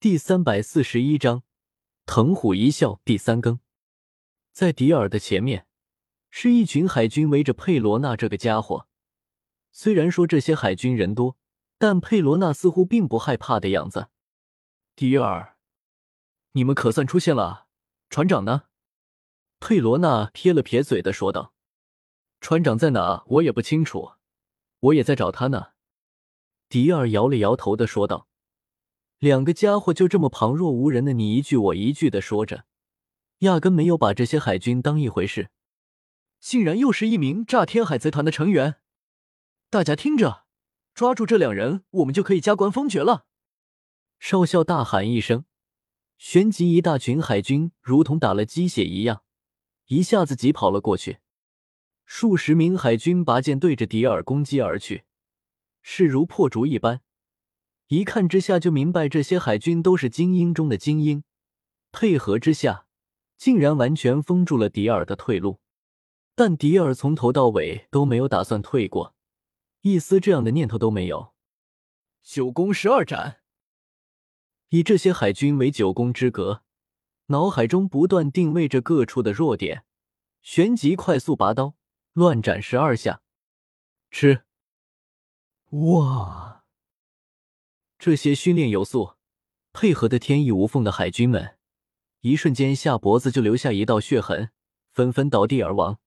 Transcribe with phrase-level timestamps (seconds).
[0.00, 1.42] 第三百四十一章，
[2.06, 3.00] 藤虎一笑。
[3.04, 3.58] 第三更，
[4.52, 5.66] 在迪尔的前面，
[6.30, 8.86] 是一群海军围着佩罗娜这个家伙。
[9.72, 11.36] 虽然说这些海军人多，
[11.78, 14.06] 但佩罗娜似乎并不害怕的样子。
[14.94, 15.56] 迪尔，
[16.52, 17.66] 你们可算出现了，
[18.08, 18.66] 船长呢？
[19.58, 21.52] 佩罗娜撇了撇嘴的说道
[22.40, 23.24] ：“船长在哪？
[23.26, 24.12] 我也不清楚，
[24.78, 25.72] 我也在找他呢。”
[26.70, 28.28] 迪尔摇了摇头的说道。
[29.18, 32.66] 两个家伙就这么旁若无人的你一句我一句的说着，
[33.38, 35.50] 压根没有把这些海军当一回事，
[36.38, 38.76] 竟然又是一名炸天海贼团的成员。
[39.70, 40.44] 大家听着，
[40.94, 43.26] 抓住这两人，我们就可以加官封爵了。
[44.20, 45.44] 少校大喊一声，
[46.16, 49.24] 旋即一大群海军如同打了鸡血一样，
[49.86, 51.18] 一下子挤跑了过去。
[52.06, 55.02] 数十名海军拔剑对着迪尔攻击而去，
[55.82, 57.00] 势如破竹一般。
[57.88, 61.24] 一看之下就明白，这些海军都是精英中的精英，
[61.90, 62.86] 配合之下，
[63.36, 65.60] 竟然完全封住了迪尔的退路。
[66.34, 69.14] 但迪尔从头到尾都没有打算退过，
[69.80, 71.32] 一丝这样的念头都没有。
[72.22, 73.40] 九宫十二斩，
[74.68, 76.62] 以这些海军为九宫之格，
[77.28, 79.84] 脑海中不断定位着各处的弱点，
[80.42, 81.74] 旋即快速拔刀，
[82.12, 83.22] 乱斩十二下。
[84.10, 84.44] 吃！
[85.70, 86.57] 哇！
[87.98, 89.14] 这些训练有素、
[89.72, 91.58] 配合的天衣无缝的海军们，
[92.20, 94.50] 一瞬间下脖子就留下一道血痕，
[94.92, 95.98] 纷纷倒地而亡。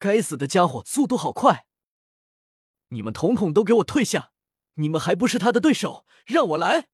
[0.00, 1.66] 该死的家伙，速度好快！
[2.88, 4.32] 你们统统都给我退下！
[4.74, 6.88] 你们还不是他的对手，让我来！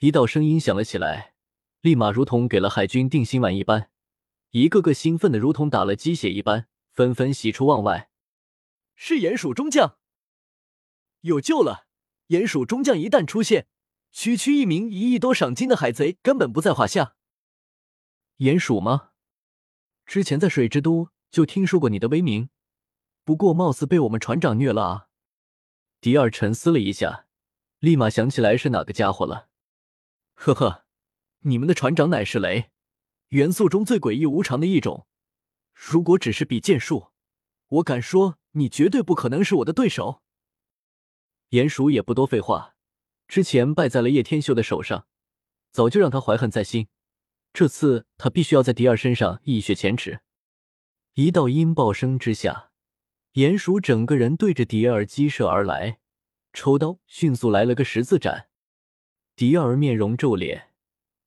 [0.00, 1.34] 一道声音响了起来，
[1.80, 3.90] 立马如同给了海军定心丸一般，
[4.50, 8.10] 一个个兴奋的如同打了鸡血一般，纷纷喜出望外。
[8.96, 9.98] 是鼹鼠中将，
[11.20, 11.87] 有救了！
[12.28, 13.66] 鼹鼠中将一旦出现，
[14.12, 17.14] 区区一名一亿多赏金的海贼根本不在话下。
[18.38, 19.10] 鼹鼠吗？
[20.04, 22.50] 之前在水之都就听说过你的威名，
[23.24, 25.08] 不过貌似被我们船长虐了啊。
[26.00, 27.26] 迪尔沉思了一下，
[27.78, 29.48] 立马想起来是哪个家伙了。
[30.34, 30.84] 呵呵，
[31.40, 32.70] 你们的船长乃是雷，
[33.28, 35.06] 元素中最诡异无常的一种。
[35.72, 37.08] 如果只是比剑术，
[37.68, 40.22] 我敢说你绝对不可能是我的对手。
[41.50, 42.74] 鼹鼠也不多废话，
[43.26, 45.06] 之前败在了叶天秀的手上，
[45.70, 46.88] 早就让他怀恨在心。
[47.54, 50.20] 这次他必须要在迪尔身上一雪前耻。
[51.14, 52.70] 一道音爆声之下，
[53.32, 55.98] 鼹鼠整个人对着迪尔击射而来，
[56.52, 58.48] 抽刀迅速来了个十字斩。
[59.34, 60.74] 迪尔面容皱脸，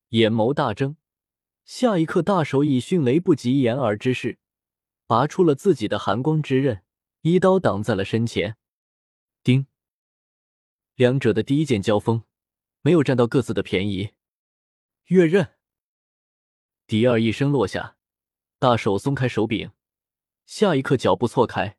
[0.09, 0.95] 眼眸大睁，
[1.65, 4.37] 下一刻大手以迅雷不及掩耳之势，
[5.07, 6.83] 拔出了自己的寒光之刃，
[7.21, 8.57] 一刀挡在了身前。
[9.43, 9.65] 叮！
[10.95, 12.23] 两者的第一剑交锋，
[12.81, 14.11] 没有占到各自的便宜。
[15.05, 15.55] 月刃，
[16.85, 17.97] 迪尔一声落下，
[18.59, 19.71] 大手松开手柄，
[20.45, 21.77] 下一刻脚步错开，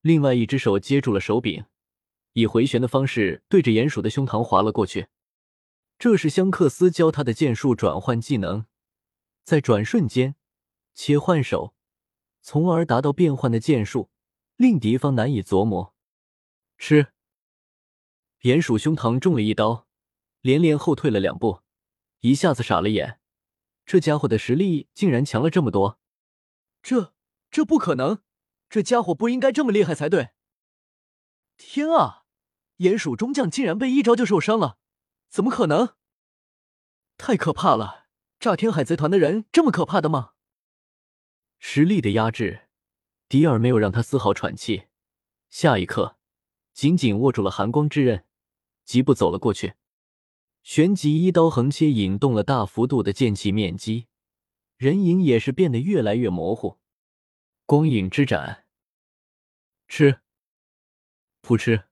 [0.00, 1.64] 另外一只手接住了手柄，
[2.32, 5.08] 以回旋的方式对着鼹鼠的胸膛划了过去。
[5.98, 8.64] 这是香克斯教他的剑术转换技能，
[9.44, 10.36] 在转瞬间
[10.94, 11.74] 切换手，
[12.40, 14.10] 从而达到变换的剑术，
[14.56, 15.94] 令敌方难以琢磨。
[16.78, 17.12] 吃。
[18.42, 19.86] 鼹鼠胸膛中了一刀，
[20.40, 21.60] 连连后退了两步，
[22.20, 23.20] 一下子傻了眼。
[23.84, 26.00] 这家伙的实力竟然强了这么多！
[26.82, 27.12] 这
[27.50, 28.22] 这不可能！
[28.70, 30.30] 这家伙不应该这么厉害才对！
[31.58, 32.24] 天啊！
[32.78, 34.78] 鼹鼠中将竟然被一招就受伤了，
[35.28, 35.96] 怎么可能？
[37.18, 38.06] 太可怕了！
[38.38, 40.32] 炸天海贼团的人这么可怕的吗？
[41.58, 42.68] 实力的压制，
[43.28, 44.86] 迪尔没有让他丝毫喘气。
[45.50, 46.16] 下一刻，
[46.72, 48.24] 紧紧握住了寒光之刃。
[48.90, 49.74] 疾步走了过去，
[50.64, 54.08] 旋即一刀横切，引动了大幅度的剑气面积，
[54.78, 56.80] 人影也是变得越来越模糊。
[57.66, 58.66] 光影之斩，
[59.86, 60.22] 吃，
[61.40, 61.84] 噗嗤！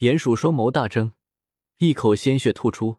[0.00, 1.14] 鼹鼠双眸大睁，
[1.78, 2.98] 一口鲜血吐出。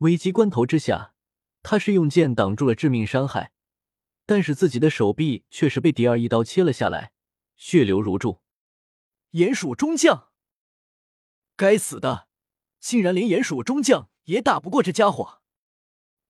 [0.00, 1.14] 危急关头之下，
[1.62, 3.52] 他是用剑挡住了致命伤害，
[4.26, 7.12] 但是自己的手臂却是被迪尔一刀切了下来，
[7.56, 8.42] 血流如注。
[9.30, 10.33] 鼹鼠中将。
[11.56, 12.28] 该死的，
[12.80, 15.40] 竟然连鼹鼠中将也打不过这家伙，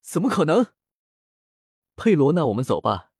[0.00, 0.72] 怎么可能？
[1.96, 3.12] 佩罗，那我们走吧，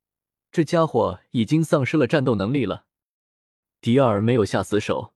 [0.51, 2.85] 这家伙已经丧失了战斗能力了。
[3.81, 5.13] 迪尔没有下死手，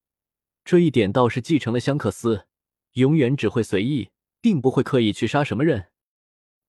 [0.63, 2.47] 这一点倒是继承了香克斯，
[2.93, 4.11] 永远只会随意，
[4.41, 5.91] 并不会刻意去杀什么人。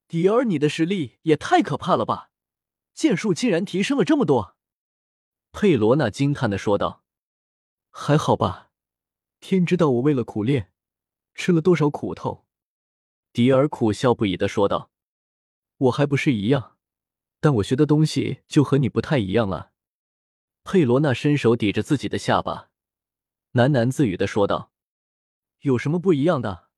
[0.07, 2.31] 迪尔，你的实力也太可怕了吧，
[2.93, 4.57] 剑术竟然提升了这么多！
[5.53, 7.05] 佩罗娜惊叹的说道
[7.91, 8.70] ：“还好吧。”
[9.41, 10.73] 天知道我为了苦练，
[11.35, 12.47] 吃了多少苦头。
[13.33, 14.91] 迪尔苦笑不已的说道
[15.79, 16.77] ：“我还不是一样，
[17.41, 19.73] 但我学的东西就和你不太一样了。”
[20.63, 22.71] 佩罗娜伸手抵着自己的下巴，
[23.55, 24.73] 喃喃自语的说道
[25.63, 26.69] ：“有什么不一样的？”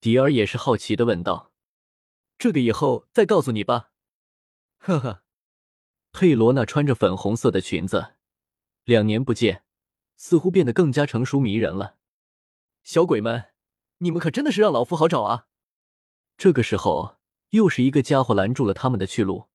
[0.00, 1.52] 迪尔也是好奇的问道
[2.38, 3.92] ：“这个以后再告诉你吧。”
[4.78, 5.22] 呵呵，
[6.12, 8.14] 佩罗娜穿着粉红色的裙子，
[8.84, 9.65] 两年不见，
[10.16, 11.96] 似乎变得更加成熟迷人了。
[12.82, 13.50] 小鬼们，
[13.98, 15.48] 你们可真的是让老夫好找啊！
[16.36, 17.16] 这个时候，
[17.50, 19.48] 又是一个家伙拦住了他们的去路，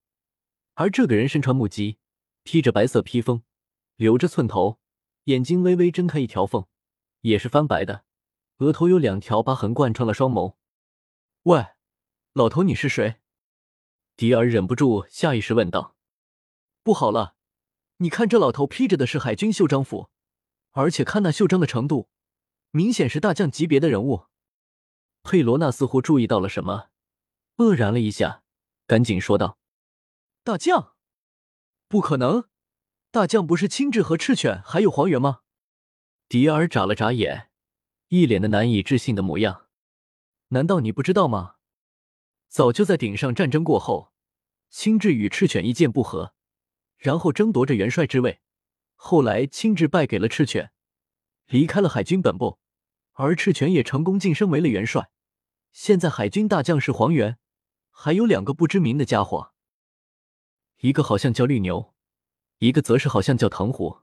[0.73, 1.99] 而这个人身穿木屐，
[2.43, 3.43] 披着白色披风，
[3.95, 4.79] 留着寸头，
[5.25, 6.65] 眼睛微微睁开一条缝，
[7.21, 8.03] 也是翻白的，
[8.57, 10.55] 额头有两条疤痕贯穿了双眸。
[11.43, 11.67] 喂，
[12.33, 13.17] 老头，你是谁？
[14.15, 15.95] 迪尔忍不住下意识问道
[16.83, 17.35] ：“不好了，
[17.97, 20.09] 你看这老头披着的是海军袖章服，
[20.71, 22.09] 而且看那袖章的程度，
[22.71, 24.25] 明显是大将级别的人物。”
[25.23, 26.89] 佩罗娜似乎注意到了什么，
[27.57, 28.43] 愕然了一下，
[28.87, 29.59] 赶紧说道
[30.43, 30.95] ：“大将？
[31.87, 32.49] 不可能！
[33.11, 35.41] 大将不是青雉和赤犬，还有黄猿吗？”
[36.27, 37.49] 迪尔眨了眨眼，
[38.07, 39.67] 一脸的难以置信的模样。
[40.49, 41.57] “难道你不知道吗？
[42.47, 44.11] 早就在顶上战争过后，
[44.69, 46.33] 青雉与赤犬意见不合，
[46.97, 48.41] 然后争夺着元帅之位。
[49.03, 50.71] 后来青雉败给了赤犬，
[51.47, 52.59] 离开了海军本部。”
[53.13, 55.09] 而赤犬也成功晋升为了元帅，
[55.71, 57.37] 现在海军大将是黄猿，
[57.89, 59.53] 还有两个不知名的家伙，
[60.81, 61.93] 一个好像叫绿牛，
[62.59, 64.01] 一个则是好像叫藤虎。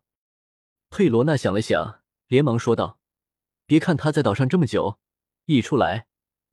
[0.90, 2.98] 佩罗娜想了想，连忙说道
[3.66, 4.98] ：“别看他在岛上这么久，
[5.46, 6.08] 一出来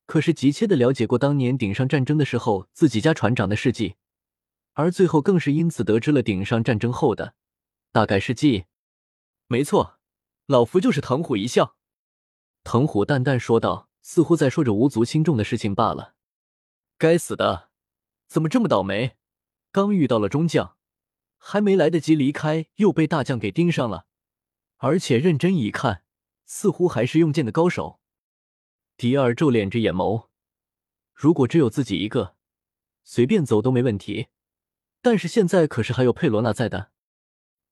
[0.06, 3.96] 可是急切的了解过当年顶上战争的时候自己家船长的事迹，
[4.72, 7.34] 而最后更是因此得知了顶上战争后的
[7.96, 8.66] 大概事迹。
[9.46, 9.98] 没错，
[10.44, 11.78] 老夫就是藤虎一笑。”
[12.62, 16.14] 藤虎淡淡说道，似乎在说着无足轻重的事情罢了。
[16.98, 17.70] 该死的，
[18.26, 19.16] 怎么这么倒霉？
[19.72, 20.76] 刚遇到了中将，
[21.38, 24.04] 还没来得及离开，又被大将给盯上了。
[24.76, 26.04] 而且认真一看，
[26.44, 28.02] 似乎还是用剑的高手。
[28.98, 30.26] 迪尔皱敛着眼眸，
[31.14, 32.36] 如果只有自己一个，
[33.04, 34.26] 随便走都没问题。
[35.00, 36.90] 但是现在可是还有佩罗娜在的，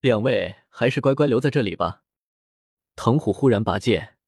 [0.05, 2.03] 两位还是乖乖留在这里吧。
[2.95, 4.19] 藤虎忽然拔剑。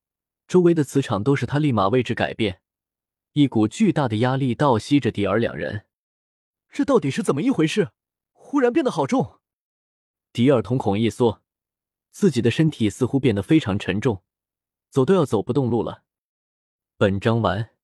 [0.49, 2.62] 周围的磁场都是他立马位置改变，
[3.34, 5.84] 一股巨大的压力倒吸着迪尔两人。
[6.70, 7.90] 这到底是怎么一回事？
[8.32, 9.40] 忽然变得好重。
[10.32, 11.43] 迪尔瞳孔一缩，
[12.11, 14.23] 自己的身体似乎变得非常沉重，
[14.88, 16.05] 走都要走不动路了。
[16.96, 17.75] 本章完。